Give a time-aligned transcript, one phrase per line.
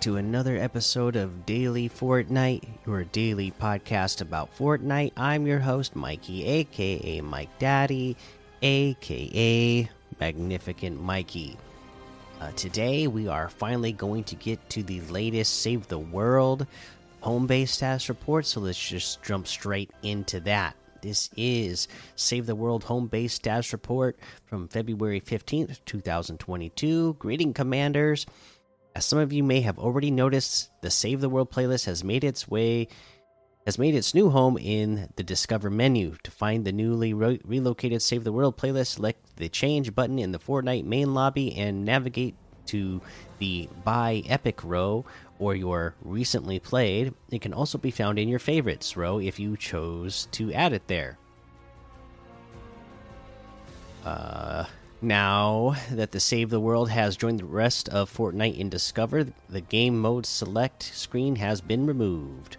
[0.00, 5.12] To another episode of Daily Fortnite, your daily podcast about Fortnite.
[5.14, 8.16] I'm your host, Mikey, aka Mike Daddy,
[8.62, 11.58] aka Magnificent Mikey.
[12.40, 16.66] Uh, today, we are finally going to get to the latest Save the World
[17.20, 20.76] home base status report, so let's just jump straight into that.
[21.02, 27.16] This is Save the World home base status report from February 15th, 2022.
[27.18, 28.24] Greeting, Commanders.
[28.94, 32.24] As some of you may have already noticed, the Save the World playlist has made
[32.24, 32.88] its way
[33.66, 36.16] has made its new home in the Discover menu.
[36.22, 40.32] To find the newly re relocated Save the World playlist, select the Change button in
[40.32, 42.34] the Fortnite main lobby and navigate
[42.66, 43.00] to
[43.38, 45.04] the By Epic row
[45.38, 47.14] or your recently played.
[47.30, 50.86] It can also be found in your favorites row if you chose to add it
[50.88, 51.18] there.
[54.04, 54.64] Uh
[55.02, 59.60] now that the Save the World has joined the rest of Fortnite in Discover, the
[59.60, 62.56] game mode select screen has been removed.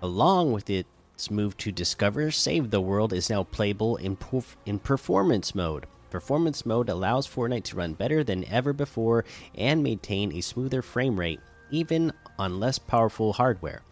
[0.00, 4.78] Along with its move to Discover, Save the World is now playable in, perf in
[4.78, 5.86] performance mode.
[6.10, 11.18] Performance mode allows Fortnite to run better than ever before and maintain a smoother frame
[11.18, 13.82] rate, even on less powerful hardware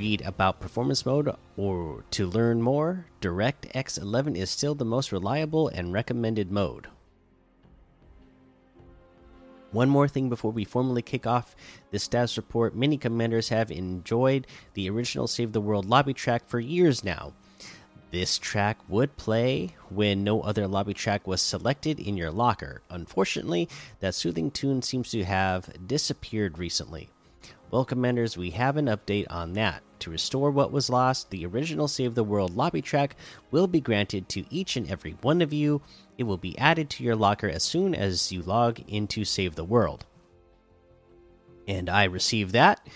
[0.00, 5.68] read about performance mode or to learn more, DirectX 11 is still the most reliable
[5.68, 6.86] and recommended mode.
[9.72, 11.54] One more thing before we formally kick off
[11.90, 16.58] this status report many commanders have enjoyed the original Save the World lobby track for
[16.58, 17.34] years now.
[18.10, 22.80] This track would play when no other lobby track was selected in your locker.
[22.88, 23.68] Unfortunately,
[24.00, 27.10] that soothing tune seems to have disappeared recently.
[27.70, 29.82] Well, Commanders, we have an update on that.
[30.00, 33.16] To restore what was lost, the original Save the World lobby track
[33.50, 35.82] will be granted to each and every one of you.
[36.16, 39.64] It will be added to your locker as soon as you log into Save the
[39.64, 40.06] World.
[41.68, 42.86] And I received that.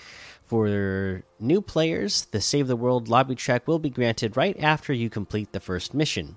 [0.46, 5.10] For new players, the Save the World lobby track will be granted right after you
[5.10, 6.36] complete the first mission.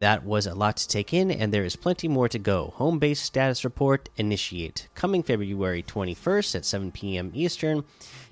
[0.00, 2.72] That was a lot to take in, and there is plenty more to go.
[2.76, 4.88] Home base status report initiate.
[4.94, 7.32] Coming February 21st at 7 p.m.
[7.34, 7.84] Eastern,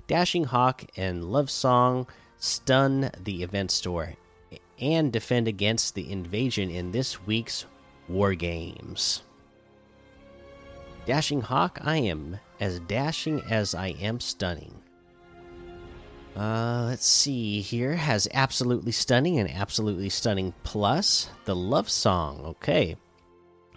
[0.07, 2.07] Dashing Hawk and Love Song
[2.37, 4.13] stun the event store
[4.79, 7.65] and defend against the invasion in this week's
[8.07, 9.23] War Games.
[11.05, 14.76] Dashing Hawk, I am as dashing as I am stunning.
[16.37, 17.95] Uh, let's see here.
[17.95, 22.41] Has absolutely stunning and absolutely stunning plus the love song.
[22.45, 22.95] Okay.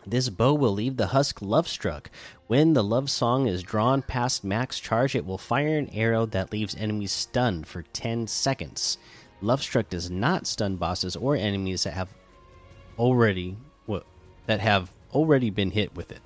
[0.07, 2.11] This bow will leave the husk love struck.
[2.49, 6.53] When the love song is drawn past max charge, it will fire an arrow that
[6.53, 8.99] leaves enemies stunned for 10 seconds.
[9.41, 12.09] Love struck does not stun bosses or enemies that have
[12.99, 13.57] already
[14.47, 16.21] that have already been hit with it.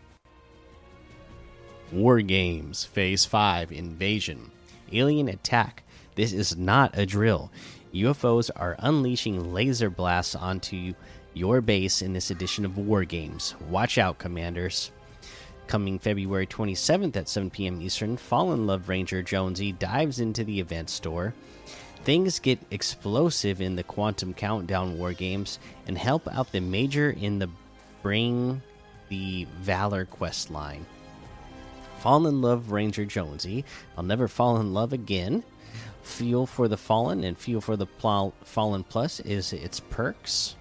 [1.93, 4.51] War Games Phase 5 Invasion
[4.91, 5.85] Alien Attack
[6.15, 7.51] this is not a drill.
[7.93, 10.95] UFOs are unleashing laser blasts onto
[11.33, 13.55] your base in this edition of War Games.
[13.69, 14.91] Watch out, Commanders.
[15.67, 17.81] Coming February 27th at 7 p.m.
[17.81, 21.35] Eastern, Fallen Love Ranger Jonesy dives into the event store.
[22.05, 27.39] Things get explosive in the Quantum Countdown War Games and help out the Major in
[27.39, 27.49] the
[28.03, 28.61] Bring
[29.09, 30.85] the Valor quest line.
[32.01, 33.65] Fall in Love Ranger Jonesy.
[33.97, 35.43] I'll never fall in love again.
[36.05, 37.87] Feel for the Fallen and Feel for the
[38.45, 40.55] Fallen Plus is its perks.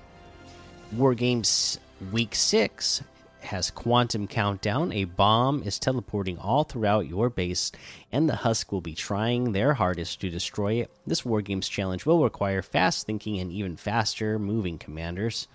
[0.93, 1.79] War Games
[2.11, 3.03] Week 6
[3.41, 4.91] has Quantum Countdown.
[4.93, 7.71] A bomb is teleporting all throughout your base,
[8.11, 10.89] and the Husk will be trying their hardest to destroy it.
[11.05, 15.47] This War Games challenge will require fast thinking and even faster moving commanders.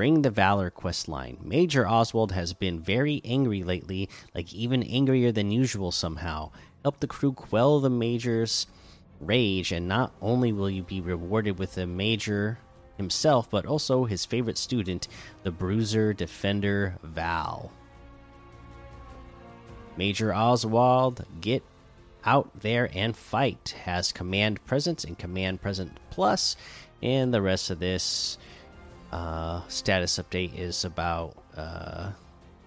[0.00, 1.36] Bring the Valor quest line.
[1.42, 6.52] Major Oswald has been very angry lately, like even angrier than usual somehow.
[6.82, 8.66] Help the crew quell the Major's
[9.20, 12.58] rage, and not only will you be rewarded with a major
[12.96, 15.06] himself, but also his favorite student,
[15.42, 17.70] the bruiser defender Val.
[19.98, 21.62] Major Oswald, get
[22.24, 23.74] out there and fight.
[23.84, 26.56] Has command presence and command present plus,
[27.02, 28.38] and the rest of this
[29.12, 32.10] uh, status update is about uh,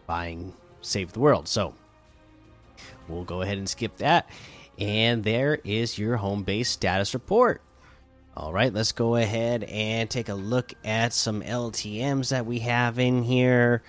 [0.08, 1.48] buying Save the World.
[1.48, 1.74] So
[3.08, 4.30] we'll go ahead and skip that
[4.80, 7.62] and there is your home base status report.
[8.36, 12.98] All right, let's go ahead and take a look at some LTMs that we have
[12.98, 13.84] in here.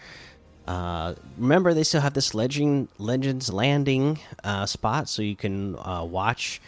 [0.66, 6.04] Uh, remember, they still have this Legend Legends Landing uh, spot, so you can uh,
[6.04, 6.60] watch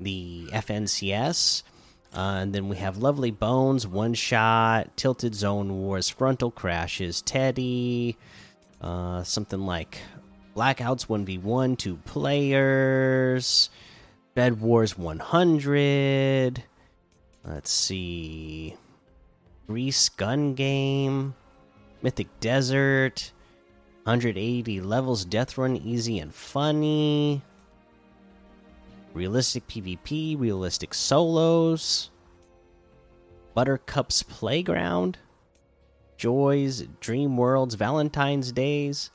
[0.00, 1.62] the FNCS.
[2.14, 8.16] Uh, and then we have Lovely Bones, One Shot, Tilted Zone Wars, Frontal Crashes, Teddy,
[8.80, 9.98] Uh, something like
[10.56, 13.70] Blackouts 1v1, two players,
[14.34, 16.62] Bed Wars 100.
[17.44, 18.76] Let's see.
[19.66, 21.34] Grease Gun Game,
[22.02, 23.32] Mythic Desert,
[24.04, 27.42] 180 levels, Death Run Easy and Funny,
[29.14, 32.10] Realistic PvP, Realistic Solos,
[33.54, 35.18] Buttercup's Playground,
[36.16, 39.10] Joys, Dream Worlds, Valentine's Days,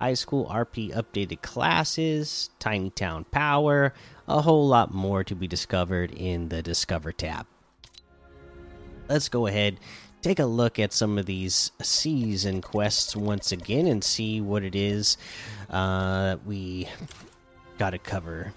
[0.00, 3.94] High School RP updated classes, Tiny Town Power,
[4.28, 7.46] a whole lot more to be discovered in the Discover tab.
[9.08, 9.80] Let's go ahead,
[10.22, 14.74] take a look at some of these season quests once again and see what it
[14.74, 15.18] is
[15.68, 16.88] uh, we
[17.76, 18.52] got to cover.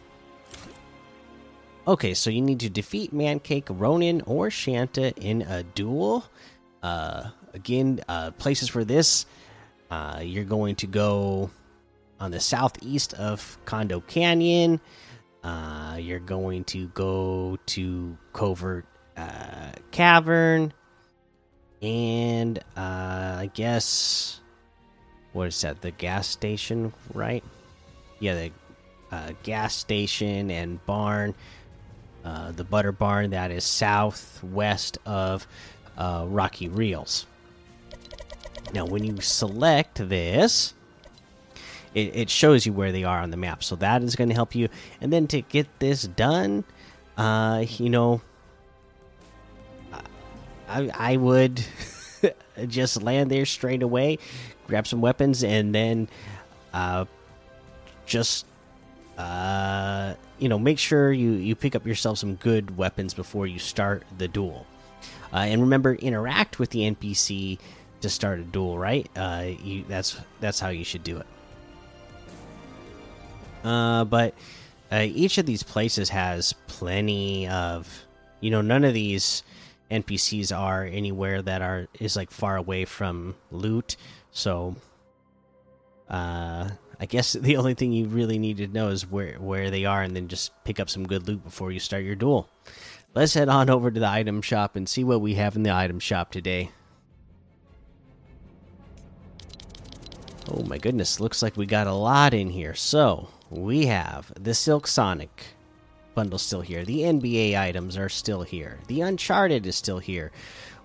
[1.87, 6.25] Okay, so you need to defeat Mancake, Ronin, or Shanta in a duel.
[6.83, 9.25] Uh, again, uh, places for this
[9.89, 11.49] uh, you're going to go
[12.19, 14.79] on the southeast of Condo Canyon.
[15.43, 18.85] Uh, you're going to go to Covert
[19.15, 20.73] uh, Cavern,
[21.81, 24.41] and uh, I guess
[25.31, 25.81] what is that?
[25.81, 27.43] The gas station, right?
[28.19, 28.51] Yeah, the
[29.15, 31.33] uh, gas station and barn.
[32.27, 35.47] Uh, the butter barn that is southwest of
[35.97, 37.25] uh, Rocky Reels.
[38.73, 40.73] Now, when you select this,
[41.93, 43.63] it, it, shows you where they are on the map.
[43.63, 44.67] So that is going to help you.
[44.99, 46.65] And then to get this done,
[47.15, 48.19] uh, you know,
[50.67, 51.63] I, I would
[52.67, 54.19] just land there straight away,
[54.67, 56.09] grab some weapons, and then
[56.73, 57.05] uh,
[58.05, 58.45] just
[59.17, 63.59] uh, you know make sure you you pick up yourself some good weapons before you
[63.59, 64.65] start the duel.
[65.33, 67.59] Uh, and remember, interact with the NPC
[68.01, 69.09] to start a duel, right?
[69.15, 71.25] Uh, you that's that's how you should do it.
[73.63, 74.33] Uh, but
[74.91, 78.05] uh, each of these places has plenty of,
[78.39, 79.43] you know, none of these
[79.91, 83.97] NPCs are anywhere that are is like far away from loot.
[84.31, 84.75] So,
[86.09, 86.69] uh,
[86.99, 90.01] I guess the only thing you really need to know is where where they are,
[90.01, 92.49] and then just pick up some good loot before you start your duel.
[93.13, 95.73] Let's head on over to the item shop and see what we have in the
[95.73, 96.69] item shop today.
[100.49, 102.73] Oh my goodness, looks like we got a lot in here.
[102.73, 105.43] So, we have the Silk Sonic
[106.15, 106.85] bundle still here.
[106.85, 108.79] The NBA items are still here.
[108.87, 110.31] The Uncharted is still here.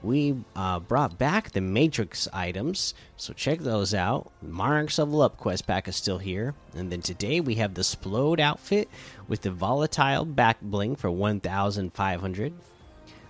[0.02, 4.32] We uh, brought back the Matrix items, so check those out.
[4.42, 6.54] Monarchs Level Up quest pack is still here.
[6.74, 8.88] And then today we have the Splode outfit
[9.28, 12.52] with the Volatile back bling for 1,500.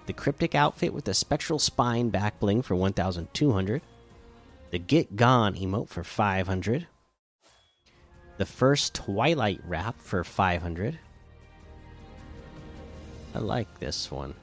[0.07, 3.83] The Cryptic outfit with the Spectral Spine back bling for 1,200
[4.73, 6.87] the Get Gone emote for 500.
[8.39, 10.99] The first Twilight wrap for 500.
[13.35, 14.35] I like this one.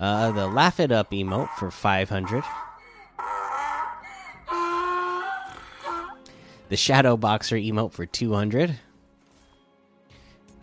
[0.00, 2.42] Uh, the Laugh It Up emote for 500.
[6.70, 8.78] The Shadow Boxer emote for 200.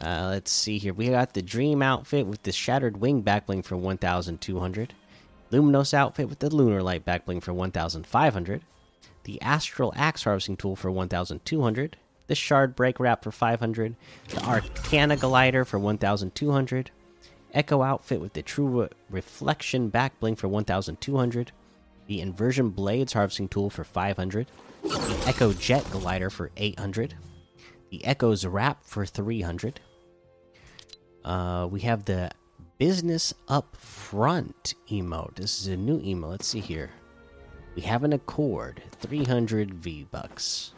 [0.01, 0.93] Uh, let's see here.
[0.93, 4.93] We got the Dream outfit with the Shattered Wing backbling for 1,200.
[5.51, 8.61] Luminos outfit with the Lunar Light backbling for 1,500.
[9.23, 11.97] The Astral Axe harvesting tool for 1,200.
[12.25, 13.95] The Shard Break Wrap for 500.
[14.29, 16.91] The Arcana Glider for 1,200.
[17.53, 21.51] Echo outfit with the True Reflection back backbling for 1,200.
[22.07, 24.47] The Inversion Blades harvesting tool for 500.
[24.83, 27.15] The Echo Jet Glider for 800.
[27.89, 29.79] The Echo's Wrap for 300.
[31.23, 32.31] Uh, we have the
[32.77, 35.35] business up front emote.
[35.35, 36.29] This is a new emote.
[36.29, 36.91] Let's see here.
[37.75, 40.71] We have an Accord, 300 V bucks.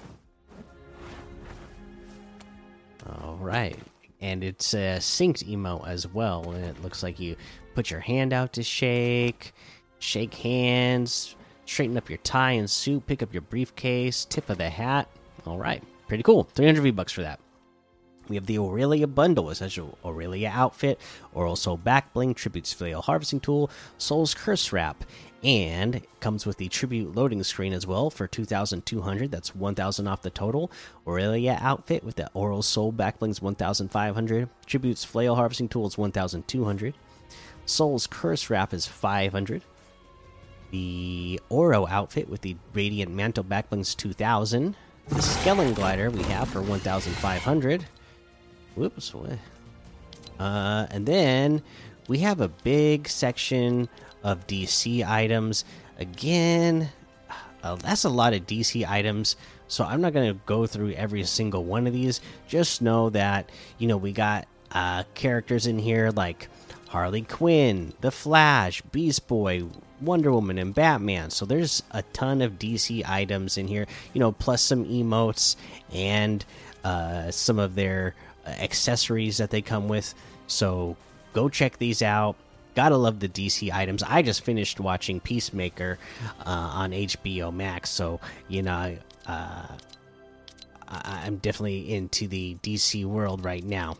[3.07, 3.77] All right.
[4.21, 6.51] And it's a synced emote as well.
[6.51, 7.35] And it looks like you
[7.75, 9.53] put your hand out to shake,
[9.99, 11.35] shake hands,
[11.65, 15.09] straighten up your tie and suit, pick up your briefcase, tip of the hat.
[15.45, 15.83] All right.
[16.07, 16.43] Pretty cool.
[16.55, 17.39] 300 V bucks for that.
[18.29, 20.99] We have the Aurelia bundle, essential Aurelia outfit,
[21.33, 25.03] Oral Soul back bling, Tribute's Flail harvesting tool, Soul's Curse wrap,
[25.43, 29.31] and comes with the Tribute loading screen as well for 2,200.
[29.31, 30.71] That's 1,000 off the total.
[31.07, 34.47] Aurelia outfit with the Oral Soul back blings 1,500.
[34.67, 36.93] Tribute's Flail harvesting tool is 1,200.
[37.65, 39.63] Soul's Curse wrap is 500.
[40.71, 44.75] The Oro outfit with the Radiant Mantle backblings 2,000.
[45.07, 47.85] The Skellen glider we have for 1,500.
[48.75, 49.13] Whoops.
[49.13, 49.37] What?
[50.39, 51.61] Uh, and then
[52.07, 53.89] we have a big section
[54.23, 55.65] of DC items.
[55.97, 56.89] Again,
[57.63, 59.35] uh, that's a lot of DC items.
[59.67, 62.21] So I'm not going to go through every single one of these.
[62.47, 66.49] Just know that, you know, we got uh, characters in here like
[66.89, 69.63] Harley Quinn, The Flash, Beast Boy,
[70.01, 71.29] Wonder Woman, and Batman.
[71.29, 75.55] So there's a ton of DC items in here, you know, plus some emotes
[75.93, 76.43] and
[76.83, 78.15] uh, some of their
[78.59, 80.13] accessories that they come with.
[80.47, 80.97] So
[81.33, 82.35] go check these out.
[82.75, 84.03] Gotta love the DC items.
[84.03, 85.97] I just finished watching Peacemaker
[86.45, 89.67] uh, on HBO Max, so you know, uh,
[90.87, 93.97] I'm definitely into the DC world right now.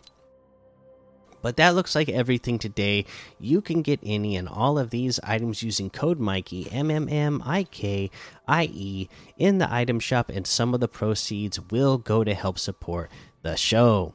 [1.42, 3.06] But that looks like everything today.
[3.38, 7.42] You can get any and all of these items using code Mikey M M M
[7.44, 8.10] I K
[8.46, 12.58] I E in the item shop, and some of the proceeds will go to help
[12.58, 13.10] support
[13.42, 14.14] the show.